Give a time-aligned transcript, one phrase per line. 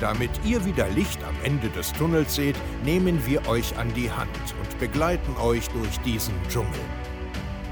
[0.00, 4.30] Damit ihr wieder Licht am Ende des Tunnels seht, nehmen wir euch an die Hand
[4.58, 6.80] und begleiten euch durch diesen Dschungel.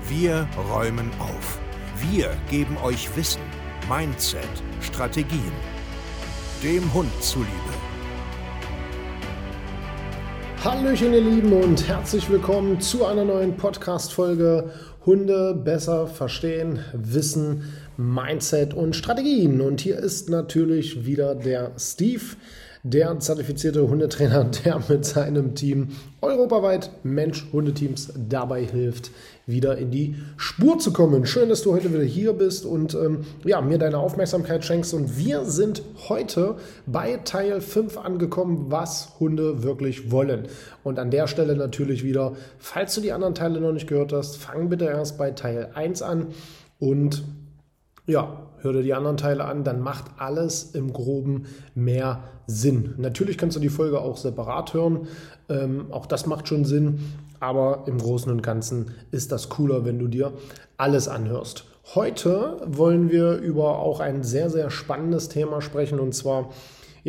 [0.08, 1.58] Wir räumen auf.
[2.10, 3.40] Wir geben euch Wissen,
[3.88, 4.42] Mindset,
[4.82, 5.52] Strategien.
[6.62, 7.48] Dem Hund zuliebe.
[10.62, 14.70] Hallöchen ihr Lieben und herzlich willkommen zu einer neuen Podcast-Folge
[15.08, 17.62] Hunde besser verstehen, wissen,
[17.96, 19.62] Mindset und Strategien.
[19.62, 22.36] Und hier ist natürlich wieder der Steve,
[22.82, 25.88] der zertifizierte Hundetrainer, der mit seinem Team
[26.20, 29.10] europaweit Mensch-Hundeteams dabei hilft,
[29.46, 31.26] wieder in die Spur zu kommen.
[31.26, 34.94] Schön, dass du heute wieder hier bist und ähm, ja, mir deine Aufmerksamkeit schenkst.
[34.94, 40.48] Und wir sind heute bei Teil 5 angekommen, was Hunde wirklich wollen.
[40.84, 44.36] Und an der Stelle natürlich wieder, falls du die anderen Teile noch nicht gehört hast,
[44.36, 46.28] fang bitte erst bei Teil 1 an
[46.78, 47.24] und
[48.08, 52.94] ja, hör dir die anderen Teile an, dann macht alles im Groben mehr Sinn.
[52.96, 55.06] Natürlich kannst du die Folge auch separat hören,
[55.48, 57.00] ähm, auch das macht schon Sinn,
[57.38, 60.32] aber im Großen und Ganzen ist das cooler, wenn du dir
[60.78, 61.66] alles anhörst.
[61.94, 66.50] Heute wollen wir über auch ein sehr, sehr spannendes Thema sprechen und zwar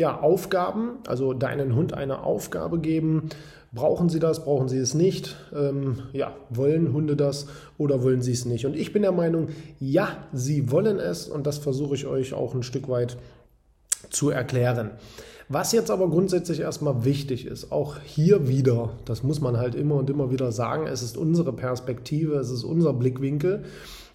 [0.00, 3.30] ja, Aufgaben, also deinen Hund eine Aufgabe geben,
[3.72, 5.36] Brauchen sie das, brauchen sie es nicht?
[5.54, 7.46] Ähm, ja, wollen Hunde das
[7.78, 8.66] oder wollen sie es nicht?
[8.66, 12.52] Und ich bin der Meinung, ja, sie wollen es und das versuche ich euch auch
[12.52, 13.16] ein Stück weit
[14.10, 14.90] zu erklären.
[15.48, 19.96] Was jetzt aber grundsätzlich erstmal wichtig ist, auch hier wieder, das muss man halt immer
[19.96, 23.64] und immer wieder sagen, es ist unsere Perspektive, es ist unser Blickwinkel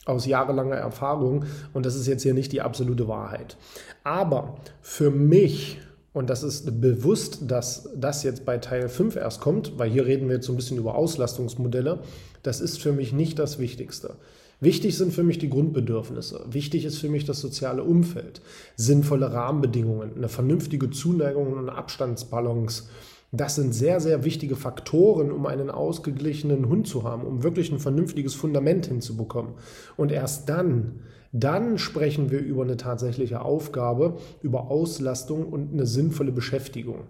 [0.06, 3.58] aus jahrelanger Erfahrung und das ist jetzt hier nicht die absolute Wahrheit.
[4.04, 5.80] Aber für mich
[6.16, 10.30] und das ist bewusst, dass das jetzt bei Teil 5 erst kommt, weil hier reden
[10.30, 12.00] wir jetzt so ein bisschen über Auslastungsmodelle.
[12.42, 14.16] Das ist für mich nicht das Wichtigste.
[14.62, 16.46] Wichtig sind für mich die Grundbedürfnisse.
[16.50, 18.42] Wichtig ist für mich das soziale Umfeld,
[18.78, 22.84] sinnvolle Rahmenbedingungen, eine vernünftige Zuneigung und eine Abstandsbalance.
[23.32, 27.80] Das sind sehr, sehr wichtige Faktoren, um einen ausgeglichenen Hund zu haben, um wirklich ein
[27.80, 29.54] vernünftiges Fundament hinzubekommen.
[29.98, 31.02] Und erst dann
[31.38, 37.08] dann sprechen wir über eine tatsächliche Aufgabe, über Auslastung und eine sinnvolle Beschäftigung.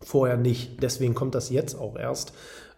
[0.00, 0.80] Vorher nicht.
[0.80, 2.32] Deswegen kommt das jetzt auch erst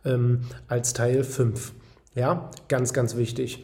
[0.06, 1.75] ähm, als Teil 5.
[2.14, 3.62] Ja, ganz, ganz wichtig.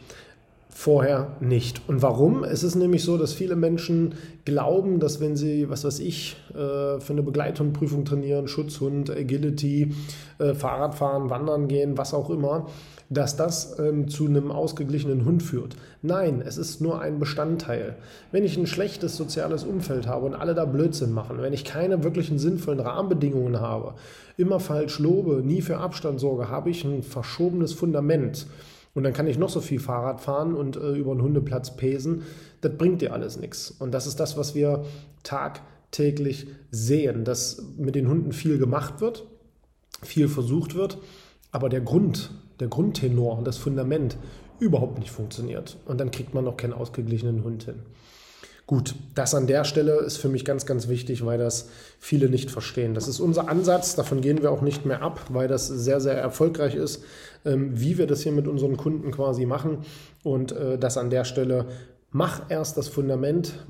[0.69, 1.81] Vorher nicht.
[1.87, 2.43] Und warum?
[2.43, 4.13] Es ist nämlich so, dass viele Menschen
[4.45, 9.93] glauben, dass wenn sie, was weiß ich, äh, für eine Begleithundprüfung trainieren, Schutzhund, Agility,
[10.37, 12.67] äh, Fahrradfahren, Wandern gehen, was auch immer,
[13.09, 15.77] dass das ähm, zu einem ausgeglichenen Hund führt.
[16.01, 17.95] Nein, es ist nur ein Bestandteil.
[18.31, 22.03] Wenn ich ein schlechtes soziales Umfeld habe und alle da Blödsinn machen, wenn ich keine
[22.03, 23.93] wirklichen sinnvollen Rahmenbedingungen habe,
[24.35, 28.45] immer falsch lobe, nie für Abstand sorge, habe ich ein verschobenes Fundament.
[28.97, 32.23] Und dann kann ich noch so viel Fahrrad fahren und äh, über einen Hundeplatz pesen.
[32.61, 33.69] Das bringt dir alles nichts.
[33.69, 34.85] Und das ist das, was wir
[35.21, 39.27] tagtäglich sehen, dass mit den Hunden viel gemacht wird,
[40.01, 40.97] viel versucht wird,
[41.51, 44.17] aber der Grund, der Grundtenor, das Fundament
[44.59, 45.77] überhaupt nicht funktioniert.
[45.85, 47.83] Und dann kriegt man noch keinen ausgeglichenen Hund hin.
[48.67, 51.69] Gut, das an der Stelle ist für mich ganz, ganz wichtig, weil das
[51.99, 52.93] viele nicht verstehen.
[52.93, 56.15] Das ist unser Ansatz, davon gehen wir auch nicht mehr ab, weil das sehr, sehr
[56.15, 57.03] erfolgreich ist,
[57.45, 59.79] ähm, wie wir das hier mit unseren Kunden quasi machen.
[60.21, 61.65] Und äh, das an der Stelle
[62.11, 63.65] Mach erst das Fundament,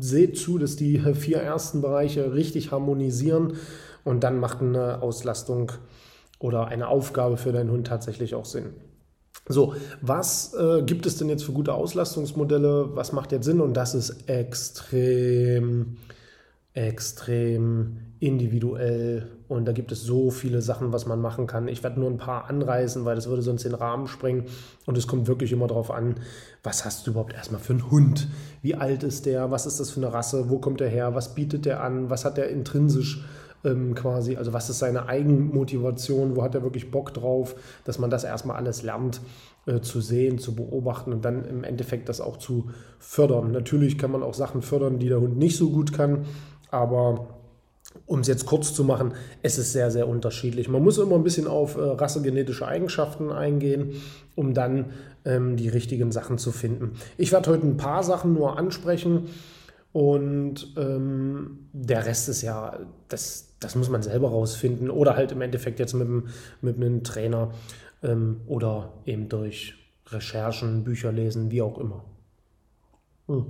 [0.00, 3.54] seht zu, dass die vier ersten Bereiche richtig harmonisieren
[4.02, 5.70] und dann macht eine Auslastung
[6.40, 8.74] oder eine Aufgabe für deinen Hund tatsächlich auch Sinn.
[9.48, 12.96] So, was äh, gibt es denn jetzt für gute Auslastungsmodelle?
[12.96, 13.60] Was macht jetzt Sinn?
[13.60, 15.98] Und das ist extrem,
[16.74, 19.28] extrem individuell.
[19.46, 21.68] Und da gibt es so viele Sachen, was man machen kann.
[21.68, 24.46] Ich werde nur ein paar anreißen, weil das würde sonst den Rahmen sprengen.
[24.84, 26.16] Und es kommt wirklich immer darauf an,
[26.64, 28.26] was hast du überhaupt erstmal für einen Hund?
[28.62, 29.52] Wie alt ist der?
[29.52, 30.50] Was ist das für eine Rasse?
[30.50, 31.14] Wo kommt der her?
[31.14, 32.10] Was bietet der an?
[32.10, 33.24] Was hat der intrinsisch?
[33.66, 38.10] Ähm, quasi, also was ist seine Eigenmotivation, wo hat er wirklich Bock drauf, dass man
[38.10, 39.20] das erstmal alles lernt
[39.66, 43.52] äh, zu sehen, zu beobachten und dann im Endeffekt das auch zu fördern.
[43.52, 46.24] Natürlich kann man auch Sachen fördern, die der Hund nicht so gut kann,
[46.70, 47.28] aber
[48.04, 50.68] um es jetzt kurz zu machen, es ist sehr, sehr unterschiedlich.
[50.68, 53.94] Man muss immer ein bisschen auf äh, rassegenetische Eigenschaften eingehen,
[54.34, 54.86] um dann
[55.24, 56.92] ähm, die richtigen Sachen zu finden.
[57.16, 59.28] Ich werde heute ein paar Sachen nur ansprechen
[59.92, 62.78] und ähm, der Rest ist ja,
[63.08, 66.08] das, das muss man selber rausfinden oder halt im Endeffekt jetzt mit,
[66.60, 67.52] mit einem Trainer
[68.02, 69.74] ähm, oder eben durch
[70.08, 72.04] Recherchen, Bücher lesen, wie auch immer.
[73.28, 73.46] Hm.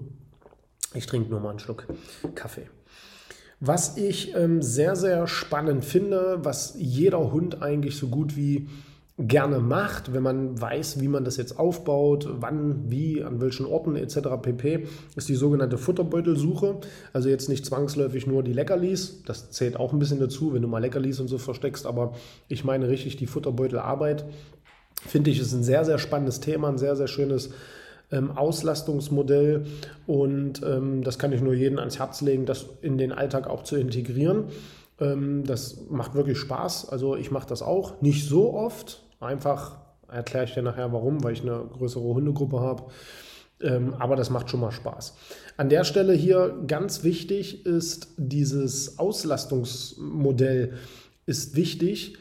[0.94, 1.86] Ich trinke nur mal einen Schluck
[2.34, 2.68] Kaffee.
[3.60, 8.68] Was ich ähm, sehr, sehr spannend finde, was jeder Hund eigentlich so gut wie
[9.18, 13.96] gerne macht, wenn man weiß, wie man das jetzt aufbaut, wann, wie, an welchen Orten
[13.96, 14.18] etc.
[14.42, 14.86] pp,
[15.16, 16.76] ist die sogenannte Futterbeutelsuche.
[17.14, 20.68] Also jetzt nicht zwangsläufig nur die Leckerlis, das zählt auch ein bisschen dazu, wenn du
[20.68, 22.14] mal Leckerlis und so versteckst, aber
[22.48, 24.26] ich meine richtig die Futterbeutelarbeit.
[25.06, 27.50] Finde ich, ist ein sehr, sehr spannendes Thema, ein sehr, sehr schönes
[28.12, 29.64] ähm, Auslastungsmodell
[30.06, 33.62] und ähm, das kann ich nur jedem ans Herz legen, das in den Alltag auch
[33.62, 34.44] zu integrieren.
[35.00, 36.90] Ähm, das macht wirklich Spaß.
[36.90, 39.78] Also ich mache das auch, nicht so oft, Einfach
[40.08, 42.84] erkläre ich dir nachher warum, weil ich eine größere Hundegruppe habe.
[43.60, 45.14] Ähm, aber das macht schon mal Spaß.
[45.56, 50.74] An der Stelle hier ganz wichtig ist dieses Auslastungsmodell
[51.24, 52.18] ist wichtig,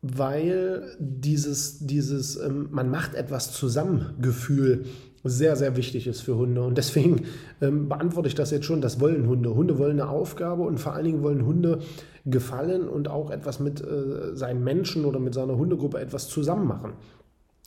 [0.00, 4.86] weil dieses, dieses ähm, man macht etwas zusammen Gefühl
[5.24, 6.62] sehr, sehr wichtig ist für Hunde.
[6.62, 7.26] Und deswegen
[7.60, 8.80] ähm, beantworte ich das jetzt schon.
[8.80, 9.54] Das wollen Hunde.
[9.54, 11.80] Hunde wollen eine Aufgabe und vor allen Dingen wollen Hunde
[12.24, 16.92] gefallen und auch etwas mit äh, seinen Menschen oder mit seiner Hundegruppe etwas zusammen machen.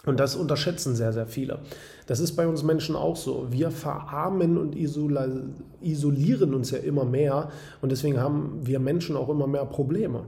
[0.05, 1.59] Und das unterschätzen sehr, sehr viele.
[2.05, 3.47] Das ist bei uns Menschen auch so.
[3.49, 7.49] Wir verarmen und isolieren uns ja immer mehr
[7.81, 10.25] und deswegen haben wir Menschen auch immer mehr Probleme.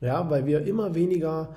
[0.00, 1.50] Ja, weil wir immer weniger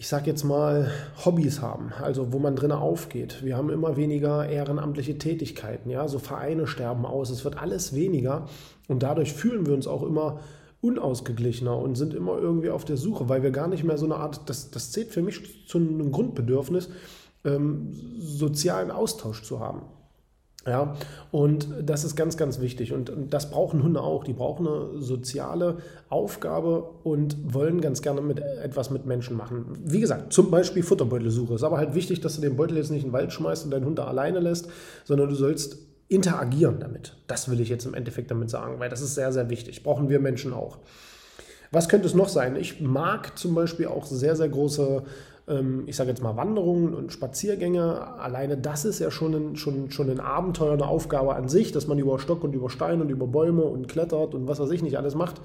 [0.00, 0.90] ich sage jetzt mal,
[1.26, 3.44] Hobbys haben, also wo man drin aufgeht.
[3.44, 8.46] Wir haben immer weniger ehrenamtliche Tätigkeiten, ja, so Vereine sterben aus, es wird alles weniger
[8.88, 10.40] und dadurch fühlen wir uns auch immer
[10.80, 14.16] unausgeglichener und sind immer irgendwie auf der Suche, weil wir gar nicht mehr so eine
[14.16, 16.88] Art, das, das zählt für mich zu einem Grundbedürfnis,
[17.44, 19.82] ähm, sozialen Austausch zu haben.
[20.66, 20.94] Ja,
[21.30, 22.92] und das ist ganz, ganz wichtig.
[22.92, 24.24] Und das brauchen Hunde auch.
[24.24, 25.78] Die brauchen eine soziale
[26.10, 29.78] Aufgabe und wollen ganz gerne mit etwas mit Menschen machen.
[29.82, 31.54] Wie gesagt, zum Beispiel Futterbeutelsuche.
[31.54, 33.70] Ist aber halt wichtig, dass du den Beutel jetzt nicht in den Wald schmeißt und
[33.70, 34.68] deinen Hund da alleine lässt,
[35.04, 35.78] sondern du sollst
[36.10, 37.16] interagieren damit.
[37.28, 39.82] Das will ich jetzt im Endeffekt damit sagen, weil das ist sehr, sehr wichtig.
[39.82, 40.78] Brauchen wir Menschen auch.
[41.70, 42.56] Was könnte es noch sein?
[42.56, 45.04] Ich mag zum Beispiel auch sehr, sehr große
[45.50, 49.90] ähm, ich sage jetzt mal Wanderungen und Spaziergänge, alleine das ist ja schon ein, schon,
[49.90, 53.10] schon ein Abenteuer, eine Aufgabe an sich, dass man über Stock und über Stein und
[53.10, 55.40] über Bäume und klettert und was weiß ich nicht alles macht.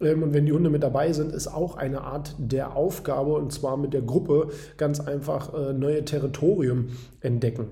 [0.00, 3.52] Ähm, und wenn die Hunde mit dabei sind, ist auch eine Art der Aufgabe und
[3.52, 6.88] zwar mit der Gruppe ganz einfach äh, neue Territorium
[7.20, 7.68] entdecken.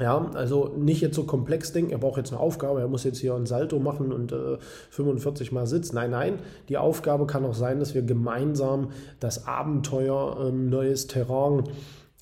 [0.00, 3.18] Ja, also nicht jetzt so komplex denken, er braucht jetzt eine Aufgabe, er muss jetzt
[3.18, 4.56] hier ein Salto machen und äh,
[4.90, 5.96] 45 Mal sitzen.
[5.96, 6.38] Nein, nein,
[6.70, 11.64] die Aufgabe kann auch sein, dass wir gemeinsam das Abenteuer, ähm, neues Terrain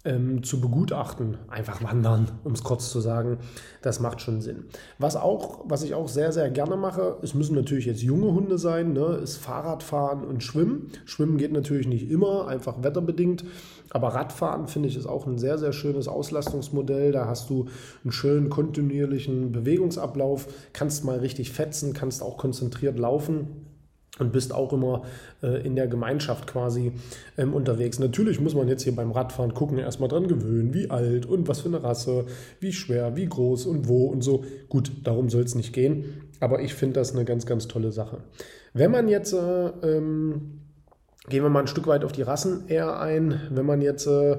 [0.05, 1.37] ähm, zu begutachten.
[1.49, 3.39] Einfach wandern, um es kurz zu sagen.
[3.83, 4.65] Das macht schon Sinn.
[4.99, 8.59] Was, auch, was ich auch sehr, sehr gerne mache, es müssen natürlich jetzt junge Hunde
[8.59, 10.91] sein, ne, ist Fahrradfahren und Schwimmen.
[11.05, 13.45] Schwimmen geht natürlich nicht immer, einfach wetterbedingt.
[13.91, 17.13] Aber Radfahren finde ich ist auch ein sehr, sehr schönes Auslastungsmodell.
[17.13, 17.67] Da hast du
[18.05, 23.68] einen schönen kontinuierlichen Bewegungsablauf, kannst mal richtig fetzen, kannst auch konzentriert laufen
[24.19, 25.03] und bist auch immer
[25.43, 26.93] äh, in der Gemeinschaft quasi
[27.37, 27.99] ähm, unterwegs.
[27.99, 31.61] Natürlich muss man jetzt hier beim Radfahren gucken, erstmal dran gewöhnen, wie alt und was
[31.61, 32.27] für eine Rasse,
[32.61, 34.45] wie schwer, wie groß und wo und so.
[34.69, 38.19] Gut, darum soll es nicht gehen, aber ich finde das eine ganz, ganz tolle Sache.
[38.75, 40.61] Wenn man jetzt äh, ähm,
[41.29, 43.41] Gehen wir mal ein Stück weit auf die Rassen eher ein.
[43.51, 44.39] Wenn man jetzt äh,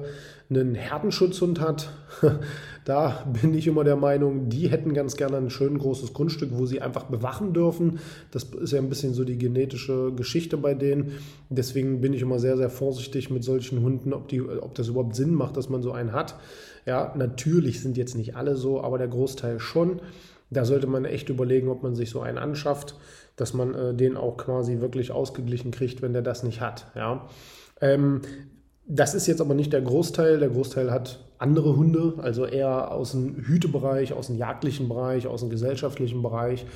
[0.50, 1.92] einen Herdenschutzhund hat,
[2.84, 6.66] da bin ich immer der Meinung, die hätten ganz gerne ein schön großes Grundstück, wo
[6.66, 8.00] sie einfach bewachen dürfen.
[8.32, 11.12] Das ist ja ein bisschen so die genetische Geschichte bei denen.
[11.48, 15.14] Deswegen bin ich immer sehr, sehr vorsichtig mit solchen Hunden, ob, die, ob das überhaupt
[15.14, 16.34] Sinn macht, dass man so einen hat.
[16.86, 20.00] Ja, natürlich sind jetzt nicht alle so, aber der Großteil schon.
[20.50, 22.96] Da sollte man echt überlegen, ob man sich so einen anschafft
[23.40, 26.86] dass man äh, den auch quasi wirklich ausgeglichen kriegt, wenn der das nicht hat.
[26.94, 27.26] Ja.
[27.80, 28.20] Ähm,
[28.86, 30.38] das ist jetzt aber nicht der Großteil.
[30.38, 35.40] Der Großteil hat andere Hunde, also eher aus dem Hütebereich, aus dem jagdlichen Bereich, aus
[35.40, 36.66] dem gesellschaftlichen Bereich.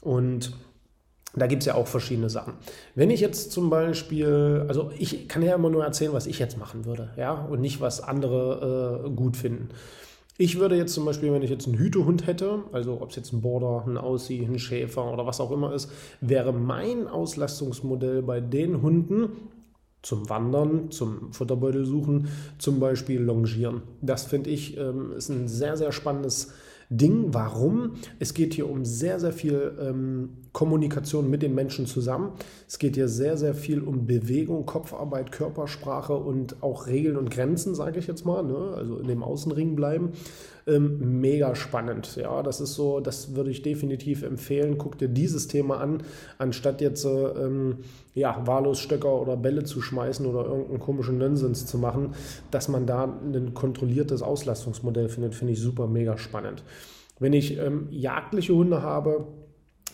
[0.00, 0.56] Und
[1.36, 2.54] da gibt es ja auch verschiedene Sachen.
[2.96, 6.58] Wenn ich jetzt zum Beispiel, also ich kann ja immer nur erzählen, was ich jetzt
[6.58, 9.68] machen würde, ja, und nicht, was andere äh, gut finden.
[10.40, 13.32] Ich würde jetzt zum Beispiel, wenn ich jetzt einen Hütehund hätte, also ob es jetzt
[13.32, 15.90] ein Border, ein Aussie, ein Schäfer oder was auch immer ist,
[16.20, 19.30] wäre mein Auslastungsmodell bei den Hunden
[20.00, 22.28] zum Wandern, zum Futterbeutel suchen,
[22.58, 23.82] zum Beispiel Longieren.
[24.00, 26.52] Das finde ich ähm, ist ein sehr, sehr spannendes
[26.90, 27.34] Ding.
[27.34, 27.94] Warum?
[28.18, 32.32] Es geht hier um sehr, sehr viel ähm, Kommunikation mit den Menschen zusammen.
[32.66, 37.74] Es geht hier sehr, sehr viel um Bewegung, Kopfarbeit, Körpersprache und auch Regeln und Grenzen,
[37.74, 38.42] sage ich jetzt mal.
[38.42, 38.74] Ne?
[38.76, 40.12] Also in dem Außenring bleiben.
[40.68, 42.16] Ähm, mega spannend.
[42.16, 44.76] Ja, das ist so, das würde ich definitiv empfehlen.
[44.76, 46.02] Guck dir dieses Thema an,
[46.36, 47.78] anstatt jetzt ähm,
[48.14, 52.14] ja, wahllos Stöcker oder Bälle zu schmeißen oder irgendeinen komischen Nonsens zu machen,
[52.50, 56.62] dass man da ein kontrolliertes Auslastungsmodell findet, finde ich super mega spannend.
[57.18, 59.26] Wenn ich ähm, jagdliche Hunde habe,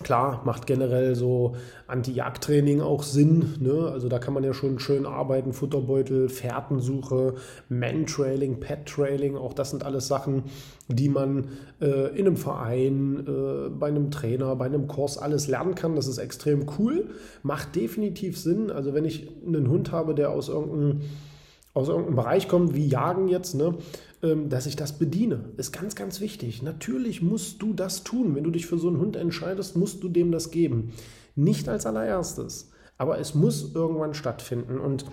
[0.02, 1.54] Klar, macht generell so
[1.86, 3.54] Anti-Jagd-Training auch Sinn.
[3.60, 3.90] Ne?
[3.92, 5.52] Also da kann man ja schon schön arbeiten.
[5.52, 7.34] Futterbeutel, Fährtensuche,
[7.68, 10.44] Man-Trailing, Pet-Trailing, auch das sind alles Sachen,
[10.88, 11.48] die man
[11.80, 15.94] äh, in einem Verein, äh, bei einem Trainer, bei einem Kurs alles lernen kann.
[15.94, 17.10] Das ist extrem cool.
[17.44, 18.72] Macht definitiv Sinn.
[18.72, 21.02] Also wenn ich einen Hund habe, der aus irgendeinem
[21.74, 23.74] aus irgendeinem Bereich kommt, wie Jagen jetzt, ne,
[24.48, 25.50] dass ich das bediene.
[25.56, 26.62] Ist ganz, ganz wichtig.
[26.62, 28.34] Natürlich musst du das tun.
[28.34, 30.92] Wenn du dich für so einen Hund entscheidest, musst du dem das geben.
[31.36, 34.78] Nicht als allererstes, aber es muss irgendwann stattfinden.
[34.78, 35.04] Und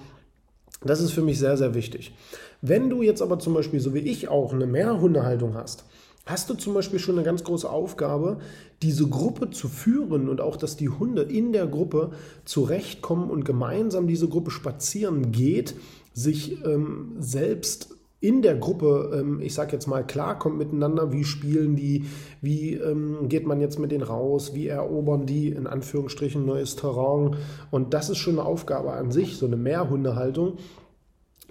[0.84, 2.13] das ist für mich sehr, sehr wichtig.
[2.62, 5.86] Wenn du jetzt aber zum Beispiel, so wie ich auch, eine Mehrhundehaltung hast,
[6.25, 8.39] hast du zum Beispiel schon eine ganz große Aufgabe,
[8.82, 12.12] diese Gruppe zu führen und auch, dass die Hunde in der Gruppe
[12.46, 15.75] zurechtkommen und gemeinsam diese Gruppe spazieren geht
[16.13, 21.75] sich ähm, selbst in der Gruppe, ähm, ich sage jetzt mal, klarkommt miteinander, wie spielen
[21.75, 22.06] die,
[22.40, 27.36] wie ähm, geht man jetzt mit denen raus, wie erobern die in Anführungsstrichen neues Terrain.
[27.72, 30.58] Und das ist schon eine Aufgabe an sich, so eine Mehrhundehaltung.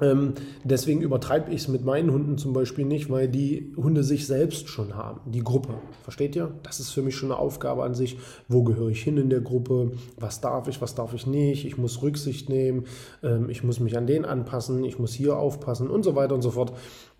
[0.00, 4.26] Ähm, deswegen übertreibe ich es mit meinen Hunden zum Beispiel nicht, weil die Hunde sich
[4.26, 5.74] selbst schon haben, die Gruppe.
[6.02, 6.52] Versteht ihr?
[6.62, 8.18] Das ist für mich schon eine Aufgabe an sich.
[8.48, 9.92] Wo gehöre ich hin in der Gruppe?
[10.18, 11.64] Was darf ich, was darf ich nicht?
[11.64, 12.84] Ich muss Rücksicht nehmen,
[13.22, 16.42] ähm, ich muss mich an den anpassen, ich muss hier aufpassen und so weiter und
[16.42, 16.72] so fort.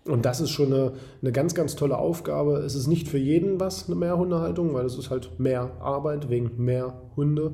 [0.05, 2.57] Und das ist schon eine, eine ganz, ganz tolle Aufgabe.
[2.57, 6.51] Es ist nicht für jeden was, eine Mehrhundehaltung, weil es ist halt mehr Arbeit wegen
[6.57, 7.51] mehr Hunde.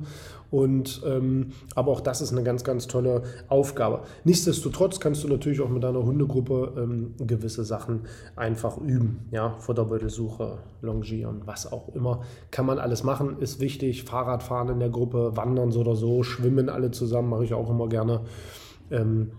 [0.50, 4.00] Und, ähm, aber auch das ist eine ganz, ganz tolle Aufgabe.
[4.24, 9.26] Nichtsdestotrotz kannst du natürlich auch mit deiner Hundegruppe ähm, gewisse Sachen einfach üben.
[9.30, 12.22] Ja, Futterbeutelsuche, Longieren, was auch immer.
[12.50, 14.04] Kann man alles machen, ist wichtig.
[14.04, 17.90] Fahrradfahren in der Gruppe, wandern so oder so, schwimmen alle zusammen, mache ich auch immer
[17.90, 18.22] gerne.
[18.90, 19.32] Ähm,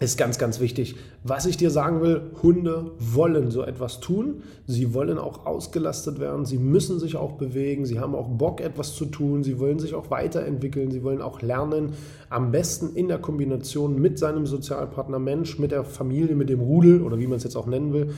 [0.00, 0.96] ist ganz, ganz wichtig.
[1.24, 4.42] Was ich dir sagen will, Hunde wollen so etwas tun.
[4.66, 6.46] Sie wollen auch ausgelastet werden.
[6.46, 7.84] Sie müssen sich auch bewegen.
[7.84, 9.44] Sie haben auch Bock, etwas zu tun.
[9.44, 10.90] Sie wollen sich auch weiterentwickeln.
[10.90, 11.92] Sie wollen auch lernen.
[12.30, 17.02] Am besten in der Kombination mit seinem Sozialpartner Mensch, mit der Familie, mit dem Rudel
[17.02, 18.14] oder wie man es jetzt auch nennen will.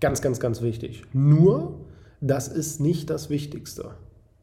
[0.00, 1.04] Ganz, ganz, ganz wichtig.
[1.14, 1.80] Nur,
[2.20, 3.92] das ist nicht das Wichtigste.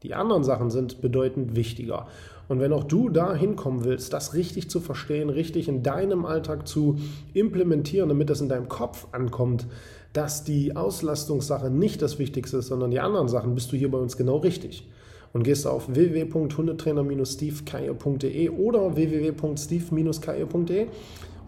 [0.02, 2.08] Die anderen Sachen sind bedeutend wichtiger.
[2.50, 6.68] Und wenn auch du da hinkommen willst, das richtig zu verstehen, richtig in deinem Alltag
[6.68, 6.98] zu
[7.34, 9.68] implementieren, damit das in deinem Kopf ankommt,
[10.14, 14.00] dass die Auslastungssache nicht das Wichtigste ist, sondern die anderen Sachen, bist du hier bei
[14.00, 14.90] uns genau richtig.
[15.32, 20.88] Und gehst auf www.hundetrainer-steve-keier.de oder www.steve-keier.de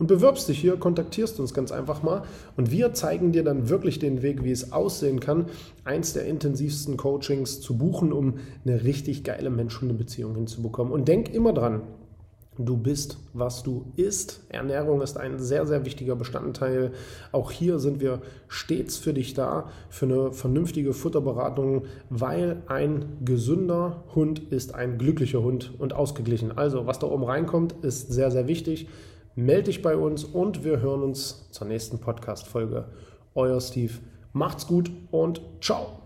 [0.02, 2.24] und bewirbst dich hier, kontaktierst uns ganz einfach mal
[2.58, 5.46] und wir zeigen dir dann wirklich den Weg, wie es aussehen kann,
[5.84, 10.92] eins der intensivsten Coachings zu buchen, um eine richtig geile Mensch-Hunde-Beziehung hinzubekommen.
[10.92, 11.84] Und denk immer dran,
[12.66, 14.44] Du bist, was du isst.
[14.50, 16.92] Ernährung ist ein sehr, sehr wichtiger Bestandteil.
[17.32, 24.04] Auch hier sind wir stets für dich da, für eine vernünftige Futterberatung, weil ein gesünder
[24.16, 26.58] Hund ist ein glücklicher Hund und ausgeglichen.
[26.58, 28.88] Also, was da oben reinkommt, ist sehr, sehr wichtig
[29.36, 32.86] melde dich bei uns und wir hören uns zur nächsten Podcast-Folge.
[33.36, 33.94] Euer Steve.
[34.34, 36.01] Macht's gut und ciao.